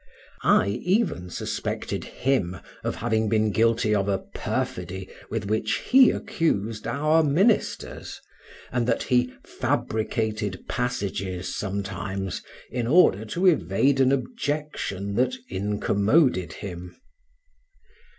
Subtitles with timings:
[0.41, 6.87] I even suspected him of having been guilty of a perfidy with which he accused
[6.87, 8.19] our ministers,
[8.71, 12.41] and that he fabricated passages sometimes
[12.71, 16.99] in order to evade an objection that incommoded him.